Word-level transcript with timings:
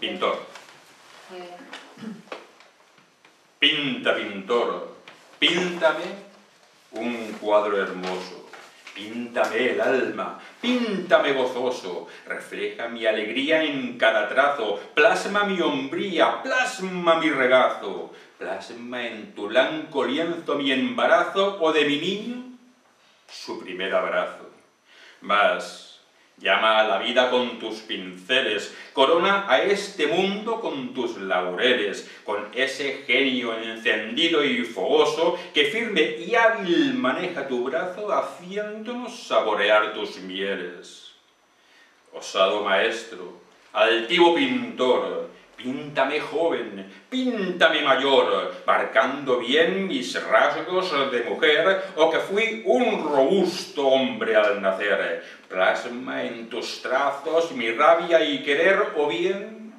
Pintor. 0.00 0.46
Pinta, 3.58 4.14
pintor, 4.14 4.96
píntame 5.38 6.04
un 6.92 7.32
cuadro 7.40 7.82
hermoso. 7.82 8.46
Píntame 8.94 9.72
el 9.72 9.80
alma, 9.82 10.40
píntame 10.58 11.34
gozoso, 11.34 12.06
refleja 12.26 12.88
mi 12.88 13.04
alegría 13.04 13.62
en 13.62 13.98
cada 13.98 14.26
trazo, 14.26 14.80
plasma 14.94 15.44
mi 15.44 15.60
hombría, 15.60 16.42
plasma 16.42 17.16
mi 17.20 17.28
regazo, 17.28 18.14
plasma 18.38 19.06
en 19.06 19.34
tu 19.34 19.48
blanco 19.48 20.06
lienzo 20.06 20.54
mi 20.54 20.72
embarazo 20.72 21.58
o 21.60 21.72
de 21.74 21.84
mi 21.84 21.98
niño 21.98 22.42
su 23.28 23.60
primer 23.60 23.94
abrazo. 23.94 24.50
Mas 25.20 25.85
Llama 26.38 26.80
a 26.80 26.86
la 26.86 26.98
vida 26.98 27.30
con 27.30 27.58
tus 27.58 27.76
pinceles, 27.76 28.74
corona 28.92 29.46
a 29.48 29.62
este 29.62 30.06
mundo 30.06 30.60
con 30.60 30.92
tus 30.92 31.16
laureles, 31.16 32.10
con 32.24 32.50
ese 32.52 33.04
genio 33.06 33.56
encendido 33.56 34.44
y 34.44 34.62
fogoso 34.64 35.38
que 35.54 35.64
firme 35.64 36.02
y 36.18 36.34
hábil 36.34 36.92
maneja 36.92 37.48
tu 37.48 37.64
brazo 37.64 38.12
haciéndonos 38.12 39.26
saborear 39.26 39.94
tus 39.94 40.18
mieles. 40.18 41.12
Osado 42.12 42.62
maestro, 42.62 43.40
altivo 43.72 44.34
pintor, 44.34 45.30
Píntame 45.56 46.20
joven, 46.20 46.84
píntame 47.08 47.80
mayor, 47.80 48.54
marcando 48.66 49.38
bien 49.38 49.88
mis 49.88 50.22
rasgos 50.22 50.92
de 51.10 51.22
mujer, 51.22 51.92
o 51.96 52.10
que 52.10 52.18
fui 52.18 52.62
un 52.66 53.02
robusto 53.02 53.88
hombre 53.88 54.36
al 54.36 54.60
nacer. 54.60 55.24
Plasma 55.48 56.24
en 56.24 56.48
tus 56.48 56.82
trazos 56.82 57.52
mi 57.52 57.70
rabia 57.70 58.24
y 58.24 58.42
querer, 58.42 58.92
o 58.96 59.08
bien 59.08 59.72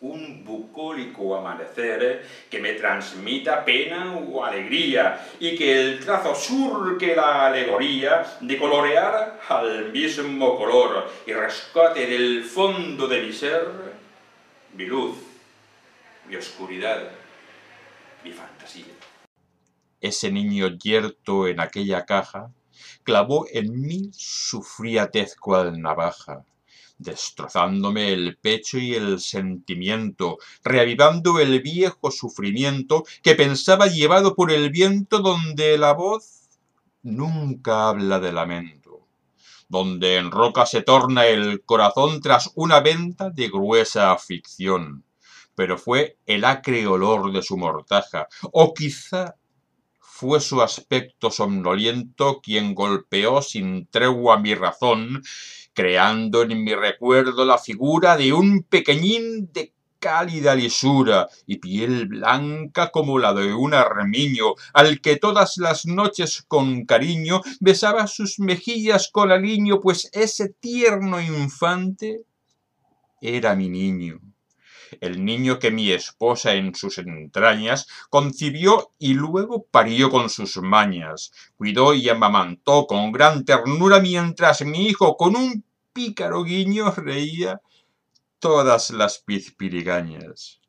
un 0.00 0.44
bucólico 0.44 1.36
amanecer 1.36 2.26
que 2.50 2.58
me 2.58 2.72
transmita 2.72 3.64
pena 3.64 4.16
o 4.16 4.44
alegría, 4.44 5.24
y 5.38 5.56
que 5.56 5.80
el 5.80 6.00
trazo 6.00 6.34
surque 6.34 7.14
la 7.14 7.46
alegoría 7.46 8.38
de 8.40 8.58
colorear 8.58 9.40
al 9.48 9.92
mismo 9.92 10.56
color, 10.56 11.08
y 11.26 11.32
rescate 11.32 12.06
del 12.06 12.44
fondo 12.44 13.06
de 13.06 13.22
mi 13.22 13.32
ser 13.32 13.66
mi 14.74 14.86
luz, 14.86 15.18
mi 16.28 16.36
oscuridad, 16.36 17.10
mi 18.24 18.32
fantasía. 18.32 18.94
Ese 20.00 20.32
niño 20.32 20.68
yerto 20.78 21.46
en 21.46 21.60
aquella 21.60 22.04
caja 22.06 22.50
clavó 23.02 23.46
en 23.52 23.80
mí 23.80 24.10
su 24.12 24.62
fría 24.62 25.10
tez 25.10 25.36
cual 25.36 25.80
navaja, 25.80 26.44
destrozándome 26.98 28.12
el 28.12 28.36
pecho 28.36 28.78
y 28.78 28.94
el 28.94 29.20
sentimiento, 29.20 30.38
reavivando 30.62 31.40
el 31.40 31.60
viejo 31.60 32.10
sufrimiento 32.10 33.04
que 33.22 33.34
pensaba 33.34 33.86
llevado 33.86 34.34
por 34.34 34.50
el 34.52 34.70
viento 34.70 35.18
donde 35.18 35.78
la 35.78 35.92
voz 35.92 36.48
nunca 37.02 37.88
habla 37.88 38.20
de 38.20 38.32
lamento 38.32 38.82
donde 39.72 40.16
en 40.18 40.30
roca 40.30 40.66
se 40.66 40.82
torna 40.82 41.24
el 41.24 41.64
corazón 41.64 42.20
tras 42.20 42.50
una 42.56 42.80
venta 42.80 43.30
de 43.30 43.48
gruesa 43.48 44.12
aflicción. 44.12 45.02
Pero 45.54 45.78
fue 45.78 46.18
el 46.26 46.44
acre 46.44 46.86
olor 46.86 47.32
de 47.32 47.40
su 47.40 47.56
mortaja, 47.56 48.28
o 48.52 48.74
quizá 48.74 49.36
fue 50.22 50.38
su 50.38 50.62
aspecto 50.62 51.32
somnoliento 51.32 52.40
quien 52.40 52.76
golpeó 52.76 53.42
sin 53.42 53.88
tregua 53.88 54.38
mi 54.38 54.54
razón, 54.54 55.20
creando 55.72 56.42
en 56.42 56.62
mi 56.62 56.76
recuerdo 56.76 57.44
la 57.44 57.58
figura 57.58 58.16
de 58.16 58.32
un 58.32 58.62
pequeñín 58.62 59.50
de 59.52 59.72
cálida 59.98 60.54
lisura 60.54 61.26
y 61.44 61.58
piel 61.58 62.06
blanca 62.06 62.92
como 62.92 63.18
la 63.18 63.34
de 63.34 63.52
un 63.52 63.74
armiño, 63.74 64.54
al 64.72 65.00
que 65.00 65.16
todas 65.16 65.56
las 65.56 65.86
noches 65.86 66.44
con 66.46 66.84
cariño 66.84 67.40
besaba 67.58 68.06
sus 68.06 68.38
mejillas 68.38 69.10
con 69.10 69.32
aliño, 69.32 69.80
pues 69.80 70.08
ese 70.12 70.50
tierno 70.50 71.20
infante 71.20 72.26
era 73.20 73.56
mi 73.56 73.68
niño 73.68 74.20
el 75.00 75.24
niño 75.24 75.58
que 75.58 75.70
mi 75.70 75.90
esposa 75.90 76.54
en 76.54 76.74
sus 76.74 76.98
entrañas 76.98 77.86
concibió 78.10 78.92
y 78.98 79.14
luego 79.14 79.64
parió 79.70 80.10
con 80.10 80.28
sus 80.28 80.56
mañas, 80.58 81.32
cuidó 81.56 81.94
y 81.94 82.08
amamantó 82.08 82.86
con 82.86 83.12
gran 83.12 83.44
ternura 83.44 84.00
mientras 84.00 84.62
mi 84.62 84.88
hijo 84.88 85.16
con 85.16 85.36
un 85.36 85.64
pícaro 85.92 86.44
guiño 86.44 86.90
reía 86.92 87.60
todas 88.38 88.90
las 88.90 89.18
pizpirigañas. 89.18 90.60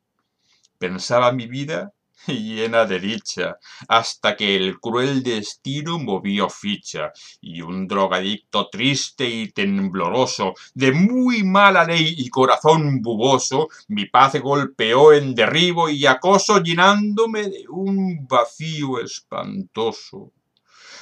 Pensaba 0.77 1.31
mi 1.31 1.47
vida 1.47 1.93
llena 2.27 2.85
de 2.85 2.99
dicha, 2.99 3.57
hasta 3.87 4.35
que 4.35 4.55
el 4.55 4.79
cruel 4.79 5.23
destino 5.23 5.99
movió 5.99 6.49
ficha, 6.49 7.11
y 7.41 7.61
un 7.61 7.87
drogadicto 7.87 8.69
triste 8.69 9.27
y 9.27 9.51
tembloroso, 9.51 10.53
de 10.73 10.91
muy 10.91 11.43
mala 11.43 11.83
ley 11.85 12.15
y 12.17 12.29
corazón 12.29 13.01
buboso, 13.01 13.67
mi 13.89 14.05
paz 14.05 14.39
golpeó 14.39 15.13
en 15.13 15.35
derribo 15.35 15.89
y 15.89 16.05
acoso, 16.05 16.61
llenándome 16.61 17.43
de 17.43 17.65
un 17.69 18.27
vacío 18.27 18.99
espantoso. 18.99 20.31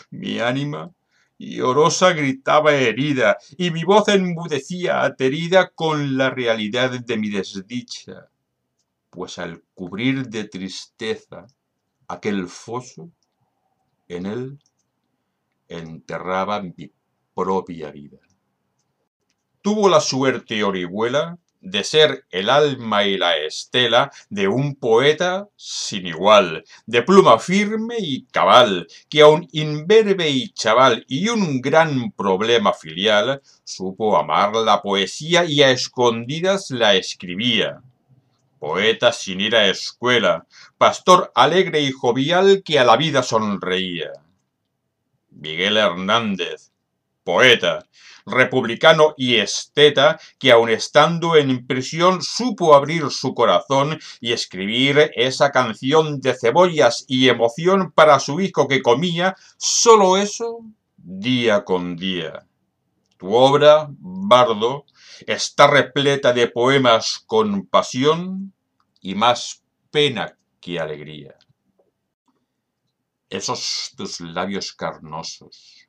Mi 0.09 0.39
ánima 0.39 0.91
Llorosa 1.41 2.13
gritaba 2.13 2.73
herida, 2.73 3.37
y 3.57 3.71
mi 3.71 3.83
voz 3.83 4.07
enmudecía 4.09 5.01
aterida 5.01 5.69
con 5.73 6.15
la 6.15 6.29
realidad 6.29 6.91
de 6.91 7.17
mi 7.17 7.29
desdicha, 7.29 8.29
pues 9.11 9.37
al 9.37 9.61
cubrir 9.75 10.27
de 10.29 10.45
tristeza 10.45 11.45
aquel 12.07 12.47
foso, 12.47 13.11
en 14.07 14.25
él 14.25 14.59
enterraba 15.67 16.61
mi 16.61 16.91
propia 17.35 17.91
vida. 17.91 18.17
Tuvo 19.61 19.87
la 19.89 20.01
suerte 20.01 20.63
Orihuela 20.63 21.37
de 21.61 21.83
ser 21.83 22.25
el 22.31 22.49
alma 22.49 23.03
y 23.03 23.17
la 23.17 23.37
estela 23.37 24.11
de 24.29 24.47
un 24.47 24.75
poeta 24.75 25.47
sin 25.55 26.07
igual, 26.07 26.63
de 26.87 27.03
pluma 27.03 27.37
firme 27.37 27.95
y 27.99 28.25
cabal, 28.25 28.87
que 29.09 29.21
aun 29.21 29.47
imberbe 29.51 30.29
y 30.29 30.49
chaval 30.49 31.05
y 31.07 31.29
un 31.29 31.61
gran 31.61 32.11
problema 32.11 32.73
filial, 32.73 33.41
supo 33.63 34.17
amar 34.17 34.55
la 34.55 34.81
poesía 34.81 35.45
y 35.45 35.61
a 35.61 35.69
escondidas 35.69 36.71
la 36.71 36.95
escribía. 36.95 37.81
Poeta 38.61 39.11
sin 39.11 39.41
ir 39.41 39.55
a 39.55 39.65
escuela, 39.69 40.45
pastor 40.77 41.31
alegre 41.33 41.81
y 41.81 41.91
jovial 41.91 42.61
que 42.63 42.77
a 42.77 42.85
la 42.85 42.95
vida 42.95 43.23
sonreía. 43.23 44.11
Miguel 45.31 45.77
Hernández, 45.77 46.71
poeta, 47.23 47.87
republicano 48.23 49.15
y 49.17 49.37
esteta, 49.37 50.19
que 50.37 50.51
aun 50.51 50.69
estando 50.69 51.35
en 51.37 51.65
prisión 51.65 52.21
supo 52.21 52.75
abrir 52.75 53.09
su 53.09 53.33
corazón 53.33 53.99
y 54.19 54.31
escribir 54.31 55.09
esa 55.15 55.49
canción 55.51 56.21
de 56.21 56.35
cebollas 56.35 57.03
y 57.07 57.29
emoción 57.29 57.91
para 57.91 58.19
su 58.19 58.41
hijo 58.41 58.67
que 58.67 58.83
comía, 58.83 59.35
solo 59.57 60.17
eso 60.17 60.59
día 60.97 61.65
con 61.65 61.95
día. 61.95 62.45
Tu 63.21 63.31
obra, 63.35 63.87
Bardo, 63.99 64.87
está 65.27 65.67
repleta 65.67 66.33
de 66.33 66.47
poemas 66.47 67.23
con 67.27 67.67
pasión 67.67 68.51
y 68.99 69.13
más 69.13 69.63
pena 69.91 70.39
que 70.59 70.79
alegría. 70.79 71.35
Esos 73.29 73.93
tus 73.95 74.21
labios 74.21 74.73
carnosos, 74.73 75.87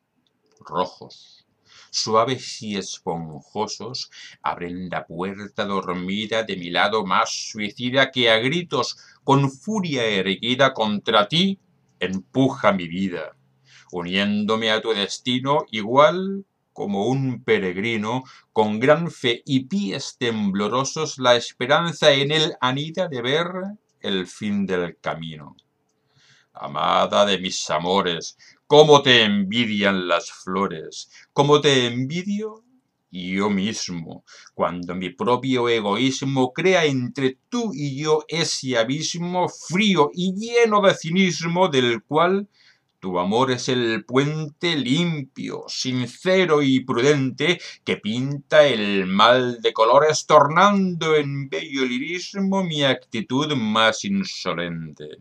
rojos, 0.61 1.47
suaves 1.91 2.61
y 2.61 2.77
esponjosos, 2.77 4.11
abren 4.43 4.91
la 4.91 5.07
puerta 5.07 5.65
dormida 5.65 6.43
de 6.43 6.59
mi 6.59 6.69
lado 6.69 7.07
más 7.07 7.31
suicida 7.31 8.11
que 8.11 8.29
a 8.29 8.37
gritos, 8.41 8.99
con 9.25 9.51
furia 9.51 10.05
erguida 10.05 10.75
contra 10.75 11.29
ti, 11.29 11.59
empuja 11.99 12.73
mi 12.73 12.89
vida, 12.89 13.39
uniéndome 13.91 14.71
a 14.71 14.83
tu 14.83 14.91
destino 14.91 15.65
igual 15.71 16.45
como 16.73 17.07
un 17.07 17.43
peregrino, 17.43 18.25
con 18.53 18.81
gran 18.81 19.11
fe 19.11 19.43
y 19.45 19.65
pies 19.65 20.17
temblorosos, 20.19 21.19
la 21.19 21.37
esperanza 21.37 22.13
en 22.13 22.33
él 22.33 22.55
anida 22.61 23.09
de 23.09 23.23
ver 23.23 23.49
el 24.01 24.27
fin 24.27 24.67
del 24.67 24.99
camino. 24.99 25.57
Amada 26.55 27.25
de 27.25 27.39
mis 27.39 27.71
amores, 27.71 28.37
cómo 28.67 29.03
te 29.03 29.23
envidian 29.23 30.09
las 30.09 30.31
flores, 30.31 31.11
cómo 31.33 31.61
te 31.61 31.87
envidio 31.87 32.63
yo 33.13 33.51
mismo, 33.51 34.25
cuando 34.55 34.95
mi 34.95 35.11
propio 35.11 35.69
egoísmo 35.69 36.53
crea 36.53 36.87
entre 36.87 37.37
tú 37.51 37.73
y 37.75 38.03
yo 38.03 38.25
ese 38.27 38.79
abismo 38.79 39.49
frío 39.51 40.11
y 40.15 40.35
lleno 40.35 40.81
de 40.81 40.95
cinismo 40.95 41.69
del 41.69 42.03
cual 42.03 42.49
Tu 43.03 43.19
amor 43.19 43.51
es 43.51 43.69
el 43.69 44.05
puente 44.05 44.77
limpio, 44.77 45.65
sincero 45.67 46.63
y 46.63 46.85
prudente 46.85 47.61
que 47.83 47.97
pinta 47.97 48.65
el 48.65 49.07
mal 49.07 49.61
de 49.61 49.73
colores 49.73 50.25
tornando 50.25 51.17
en 51.17 51.49
bello 51.49 51.85
lirismo 51.85 52.63
mi 52.63 52.85
actitud 52.85 53.57
más 53.57 54.05
insolente. 54.05 55.19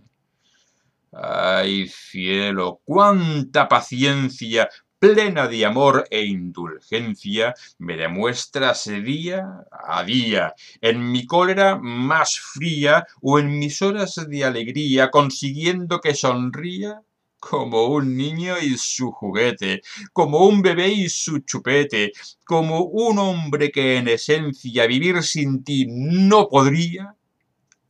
Ay, 1.12 1.88
cielo, 1.88 2.81
cuánta 2.86 3.68
paciencia, 3.68 4.69
plena 5.00 5.48
de 5.48 5.66
amor 5.66 6.06
e 6.12 6.24
indulgencia, 6.24 7.56
me 7.80 7.98
demuestras 7.98 8.86
día 9.04 9.66
a 9.72 10.04
día, 10.04 10.54
en 10.81 11.12
mi 11.12 11.25
cólera 11.25 11.80
más 11.81 12.39
fría 12.39 13.07
o 13.24 13.39
en 13.39 13.57
mis 13.57 13.81
horas 13.81 14.24
de 14.30 14.45
alegría, 14.45 15.10
consiguiendo 15.10 16.00
que 16.00 16.13
sonría 16.13 17.01
como 17.41 17.88
un 17.88 18.15
niño 18.15 18.59
y 18.59 18.77
su 18.77 19.11
juguete, 19.11 19.81
como 20.13 20.45
un 20.45 20.61
bebé 20.61 20.89
y 20.89 21.09
su 21.09 21.39
chupete, 21.39 22.11
como 22.45 22.83
un 22.83 23.17
hombre 23.17 23.71
que 23.71 23.97
en 23.97 24.07
esencia 24.07 24.85
vivir 24.85 25.23
sin 25.23 25.63
ti 25.63 25.88
no 25.89 26.47
podría, 26.47 27.15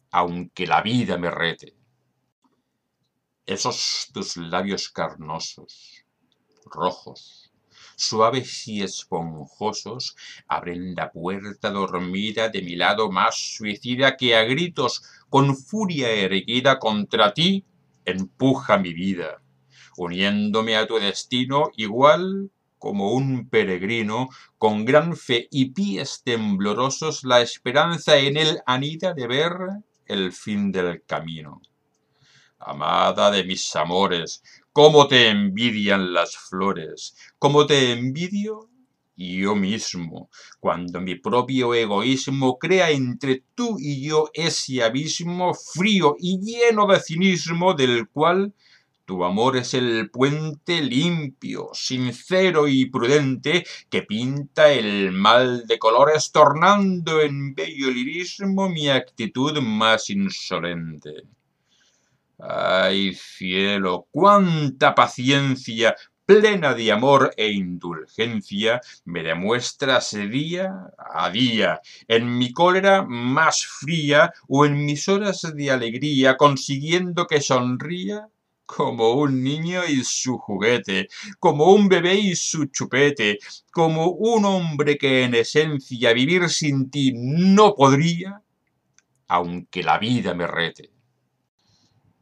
aunque 0.10 0.66
la 0.66 0.82
vida 0.82 1.18
me 1.18 1.30
rete. 1.30 1.76
Esos 3.46 4.10
tus 4.14 4.38
labios 4.38 4.90
carnosos, 4.90 6.06
rojos, 6.66 7.52
suaves 7.98 8.70
y 8.70 8.82
esponjosos, 8.82 10.16
abren 10.48 10.96
la 10.96 11.12
puerta 11.12 11.70
dormida 11.72 12.48
de 12.48 12.62
mi 12.62 12.78
lado 12.78 13.12
más 13.12 13.36
suicida 13.36 14.16
que 14.16 14.34
a 14.34 14.44
gritos, 14.44 15.04
con 15.30 15.58
furia 15.58 16.10
erguida 16.10 16.80
contra 16.80 17.34
ti, 17.34 17.66
empuja 18.06 18.78
mi 18.78 18.94
vida, 18.94 19.42
uniéndome 19.98 20.76
a 20.76 20.88
tu 20.88 21.00
destino 21.00 21.72
igual 21.78 22.52
como 22.82 23.12
un 23.12 23.48
peregrino, 23.48 24.30
con 24.58 24.86
gran 24.86 25.16
fe 25.16 25.48
y 25.52 25.66
pies 25.70 26.24
temblorosos, 26.26 27.24
la 27.24 27.42
esperanza 27.42 28.18
en 28.18 28.38
él 28.38 28.60
anida 28.66 29.14
de 29.14 29.28
ver 29.28 29.54
el 30.08 30.32
fin 30.34 30.72
del 30.72 31.04
camino. 31.06 31.62
Amada 32.58 33.30
de 33.30 33.44
mis 33.44 33.76
amores, 33.76 34.42
cómo 34.74 35.08
te 35.08 35.30
envidian 35.30 36.12
las 36.12 36.36
flores, 36.36 37.16
cómo 37.38 37.68
te 37.68 37.92
envidio 37.92 38.71
yo 39.16 39.56
mismo, 39.56 40.30
cuando 40.60 41.02
mi 41.02 41.16
propio 41.16 41.74
egoísmo 41.74 42.58
crea 42.58 42.92
entre 42.92 43.44
tú 43.56 43.78
y 43.80 44.08
yo 44.08 44.30
ese 44.34 44.84
abismo 44.84 45.54
frío 45.54 46.16
y 46.20 46.40
lleno 46.40 46.88
de 46.88 47.00
cinismo 47.00 47.74
del 47.74 48.08
cual 48.10 48.54
tu 49.06 49.26
amor 49.26 49.58
es 49.58 49.74
el 49.74 50.10
puente 50.10 50.82
limpio, 50.82 51.70
sincero 51.74 52.68
y 52.68 52.86
prudente 52.86 53.66
que 53.90 54.04
pinta 54.04 54.72
el 54.72 55.12
mal 55.12 55.68
de 55.68 55.78
colores 55.78 56.32
tornando 56.32 57.20
en 57.20 57.54
bello 57.54 57.92
lirismo 57.92 58.70
mi 58.70 58.88
actitud 58.88 59.60
más 59.60 60.10
insolente. 60.10 61.24
Ay, 62.40 63.14
cielo, 63.14 64.08
cuánta 64.12 64.96
paciencia, 64.96 65.96
plena 66.26 66.74
de 66.74 66.92
amor 66.92 67.34
e 67.38 67.52
indulgencia, 67.52 68.82
me 69.06 69.24
demuestras 69.24 70.12
día 70.12 70.92
a 70.98 71.30
día, 71.30 71.82
en 72.08 72.38
mi 72.38 72.52
cólera 72.52 73.04
más 73.04 73.66
fría 73.66 74.32
o 74.48 74.66
en 74.66 74.86
mis 74.86 75.08
horas 75.10 75.42
de 75.56 75.72
alegría, 75.72 76.38
consiguiendo 76.38 77.28
que 77.28 77.42
sonría 77.42 78.28
como 78.66 79.12
un 79.14 79.44
niño 79.44 79.82
y 79.86 80.04
su 80.04 80.38
juguete, 80.38 81.10
como 81.40 81.74
un 81.74 81.90
bebé 81.90 82.16
y 82.16 82.36
su 82.36 82.68
chupete, 82.68 83.38
como 83.72 84.08
un 84.12 84.46
hombre 84.46 84.98
que 84.98 85.24
en 85.24 85.36
esencia 85.36 86.14
vivir 86.14 86.50
sin 86.50 86.90
ti 86.90 87.12
no 87.14 87.76
podría, 87.76 88.42
aunque 89.28 89.84
la 89.84 89.98
vida 89.98 90.34
me 90.34 90.48
rete. 90.48 90.90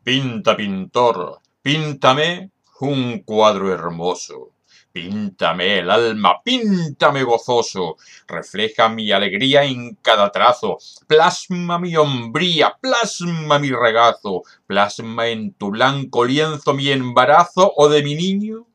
Pinta, 0.04 0.58
pintor, 0.58 1.40
píntame 1.62 2.52
un 2.88 3.20
cuadro 3.20 3.74
hermoso. 3.74 4.52
Píntame 4.92 5.80
el 5.80 5.92
alma, 5.92 6.42
píntame 6.44 7.24
gozoso, 7.24 7.98
refleja 8.28 8.90
mi 8.90 9.12
alegría 9.12 9.64
en 9.64 9.96
cada 10.02 10.32
trazo, 10.32 10.78
plasma 11.06 11.78
mi 11.78 11.96
hombría, 11.96 12.76
plasma 12.82 13.60
mi 13.60 13.70
regazo, 13.70 14.42
plasma 14.66 15.28
en 15.28 15.54
tu 15.54 15.70
blanco 15.70 16.26
lienzo 16.26 16.74
mi 16.74 16.90
embarazo 16.90 17.72
o 17.76 17.88
de 17.88 18.02
mi 18.02 18.16
niño 18.16 18.70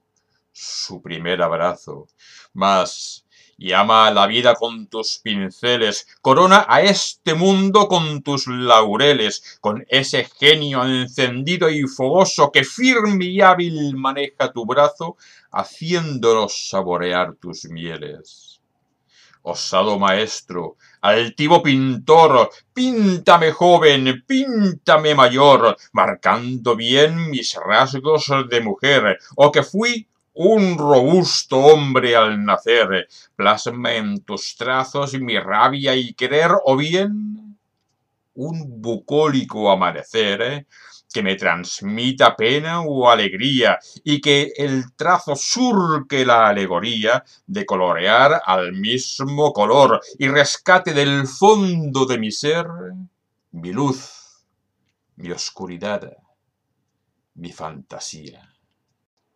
su 0.55 1.03
primer 1.03 1.43
abrazo. 1.43 2.07
Mas 2.53 3.24
Llama 3.57 4.09
a 4.09 4.11
la 4.11 4.27
vida 4.27 4.55
con 4.55 4.89
tus 4.89 5.21
pinceles, 5.23 6.09
corona 6.21 6.67
a 6.69 6.83
este 6.83 7.35
mundo 7.35 7.87
con 7.87 8.23
tus 8.23 8.49
laureles, 8.49 9.59
con 9.61 9.85
ese 9.89 10.25
genio 10.25 10.85
encendido 10.85 11.71
y 11.71 11.83
fogoso 11.83 12.51
que 12.51 12.65
firme 12.65 13.27
y 13.27 13.41
hábil 13.41 13.97
maneja 13.97 14.53
tu 14.53 14.67
brazo, 14.67 15.17
haciéndonos 15.53 16.69
saborear 16.69 17.37
tus 17.37 17.67
mieles. 17.67 18.61
Osado 19.43 19.99
maestro, 19.99 20.77
altivo 21.03 21.63
pintor, 21.63 22.51
píntame 22.73 23.53
joven, 23.53 24.25
píntame 24.27 25.15
mayor, 25.15 25.77
marcando 25.93 26.75
bien 26.75 27.31
mis 27.31 27.55
rasgos 27.55 28.33
de 28.49 28.61
mujer, 28.63 29.19
o 29.37 29.53
que 29.53 29.63
fui 29.63 30.09
un 30.35 30.77
robusto 30.77 31.59
hombre 31.59 32.17
al 32.17 32.45
nacer, 32.45 33.09
plasma 33.37 33.95
en 33.95 34.23
tus 34.25 34.57
trazos 34.57 35.15
mi 35.15 35.39
rabia 35.39 35.95
y 35.95 36.15
querer, 36.15 36.51
o 36.65 36.77
bien 36.77 37.59
un 38.35 38.83
bucólico 38.83 39.71
amanecer 39.71 40.67
que 41.13 41.23
me 41.23 41.37
transmita 41.37 42.35
pena 42.35 42.81
o 42.81 43.09
alegría 43.09 43.79
y 44.03 44.21
que 44.21 44.53
el 44.57 44.97
trazo 44.97 45.37
surque 45.37 46.27
la 46.27 46.49
alegoría 46.49 47.23
de 47.47 47.65
colorear 47.65 48.43
al 48.45 48.73
mismo 48.73 49.53
color 49.53 50.01
y 50.19 50.27
rescate 50.27 50.93
del 50.93 51.29
fondo 51.29 52.05
de 52.07 52.19
mi 52.19 52.33
ser 52.33 52.67
mi 53.53 53.73
luz, 53.73 54.45
mi 55.15 55.31
oscuridad, 55.31 56.13
mi 57.35 57.53
fantasía. 57.53 58.54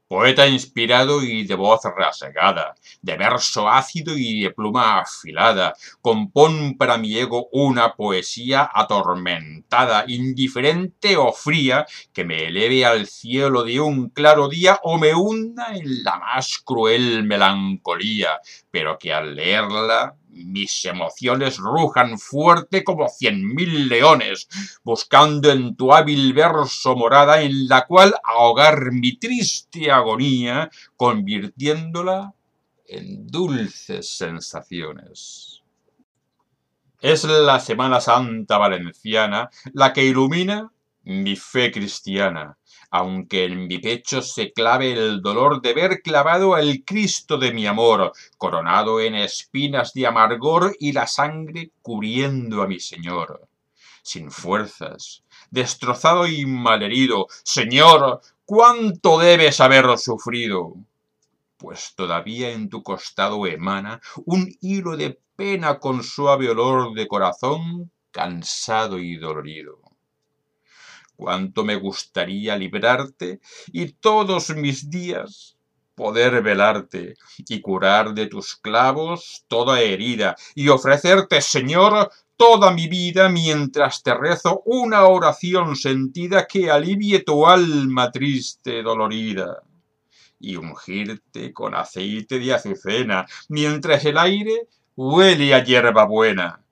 Poeta 0.08 0.46
inspirado 0.46 1.22
y 1.22 1.46
de 1.46 1.54
voz 1.54 1.82
rasgada, 1.84 2.74
de 3.02 3.18
verso 3.18 3.68
ácido 3.68 4.16
y 4.16 4.40
de 4.40 4.50
pluma 4.50 5.00
afilada, 5.00 5.74
compón 6.00 6.78
para 6.78 6.96
mi 6.96 7.18
ego 7.18 7.48
una 7.52 7.94
poesía 7.94 8.70
atormentada, 8.72 10.06
indiferente 10.08 11.18
o 11.18 11.30
fría, 11.30 11.84
que 12.14 12.24
me 12.24 12.46
eleve 12.46 12.86
al 12.86 13.06
cielo 13.06 13.64
de 13.64 13.80
un 13.80 14.08
claro 14.08 14.48
día 14.48 14.80
o 14.82 14.96
me 14.96 15.14
hunda 15.14 15.76
en 15.76 16.02
la 16.02 16.18
más 16.18 16.58
cruel 16.64 17.24
melancolía, 17.24 18.40
pero 18.70 18.98
que 18.98 19.12
al 19.12 19.36
leerla 19.36 20.16
mis 20.44 20.84
emociones 20.84 21.58
rujan 21.58 22.18
fuerte 22.18 22.84
como 22.84 23.08
cien 23.08 23.44
mil 23.54 23.88
leones, 23.88 24.48
buscando 24.84 25.50
en 25.50 25.76
tu 25.76 25.92
hábil 25.92 26.32
verso 26.32 26.96
morada 26.96 27.42
en 27.42 27.68
la 27.68 27.86
cual 27.86 28.14
ahogar 28.24 28.92
mi 28.92 29.18
triste 29.18 29.90
agonía, 29.90 30.70
convirtiéndola 30.96 32.34
en 32.86 33.26
dulces 33.26 34.08
sensaciones. 34.08 35.62
Es 37.00 37.24
la 37.24 37.60
Semana 37.60 38.00
Santa 38.00 38.58
Valenciana 38.58 39.50
la 39.72 39.92
que 39.92 40.04
ilumina 40.04 40.72
mi 41.04 41.36
fe 41.36 41.70
cristiana, 41.70 42.58
aunque 42.90 43.44
en 43.44 43.66
mi 43.66 43.78
pecho 43.78 44.22
se 44.22 44.52
clave 44.52 44.92
el 44.92 45.20
dolor 45.20 45.60
de 45.60 45.74
ver 45.74 46.02
clavado 46.02 46.54
al 46.54 46.84
Cristo 46.84 47.36
de 47.36 47.52
mi 47.52 47.66
amor, 47.66 48.12
coronado 48.38 49.00
en 49.00 49.14
espinas 49.14 49.92
de 49.92 50.06
amargor 50.06 50.74
y 50.78 50.92
la 50.92 51.06
sangre 51.06 51.70
cubriendo 51.82 52.62
a 52.62 52.66
mi 52.66 52.80
Señor. 52.80 53.46
Sin 54.02 54.30
fuerzas, 54.30 55.22
destrozado 55.50 56.26
y 56.26 56.46
malherido, 56.46 57.26
Señor, 57.42 58.20
¿cuánto 58.46 59.18
debes 59.18 59.60
haber 59.60 59.98
sufrido? 59.98 60.74
Pues 61.58 61.92
todavía 61.94 62.52
en 62.52 62.70
tu 62.70 62.82
costado 62.82 63.46
emana 63.46 64.00
un 64.24 64.48
hilo 64.60 64.96
de 64.96 65.18
pena 65.36 65.78
con 65.78 66.02
suave 66.02 66.48
olor 66.48 66.94
de 66.94 67.06
corazón 67.06 67.90
cansado 68.10 68.98
y 68.98 69.16
dolorido 69.16 69.87
cuánto 71.18 71.64
me 71.64 71.74
gustaría 71.74 72.56
librarte 72.56 73.40
y 73.72 73.86
todos 73.94 74.50
mis 74.50 74.88
días 74.88 75.56
poder 75.96 76.40
velarte 76.42 77.16
y 77.38 77.60
curar 77.60 78.14
de 78.14 78.28
tus 78.28 78.54
clavos 78.54 79.44
toda 79.48 79.80
herida 79.80 80.36
y 80.54 80.68
ofrecerte, 80.68 81.40
Señor, 81.40 82.08
toda 82.36 82.70
mi 82.70 82.86
vida 82.86 83.28
mientras 83.28 84.04
te 84.04 84.14
rezo 84.14 84.62
una 84.64 85.06
oración 85.06 85.74
sentida 85.74 86.46
que 86.46 86.70
alivie 86.70 87.24
tu 87.24 87.48
alma 87.48 88.12
triste 88.12 88.80
dolorida 88.84 89.64
y 90.38 90.54
ungirte 90.54 91.52
con 91.52 91.74
aceite 91.74 92.38
de 92.38 92.54
azucena 92.54 93.26
mientras 93.48 94.04
el 94.04 94.18
aire 94.18 94.68
huele 94.94 95.52
a 95.52 95.64
hierba 95.64 96.04
buena 96.04 96.62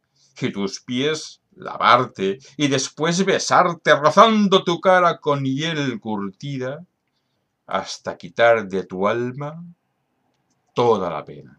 y 0.40 0.52
tus 0.52 0.78
pies 0.78 1.40
lavarte 1.56 2.38
y 2.56 2.68
después 2.68 3.24
besarte 3.24 3.94
rozando 3.96 4.62
tu 4.62 4.80
cara 4.80 5.18
con 5.18 5.44
hiel 5.44 5.98
curtida 6.00 6.84
hasta 7.66 8.16
quitar 8.16 8.68
de 8.68 8.84
tu 8.84 9.08
alma 9.08 9.64
toda 10.74 11.10
la 11.10 11.24
pena. 11.24 11.56